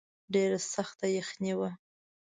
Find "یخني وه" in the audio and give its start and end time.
1.17-1.69